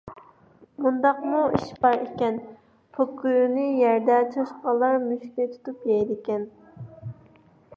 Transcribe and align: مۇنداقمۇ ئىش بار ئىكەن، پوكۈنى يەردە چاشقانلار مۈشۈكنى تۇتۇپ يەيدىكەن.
مۇنداقمۇ 0.83 1.41
ئىش 1.57 1.65
بار 1.83 1.97
ئىكەن، 2.05 2.39
پوكۈنى 2.97 3.67
يەردە 3.81 4.17
چاشقانلار 4.37 4.97
مۈشۈكنى 5.05 5.47
تۇتۇپ 5.53 5.85
يەيدىكەن. 5.91 6.49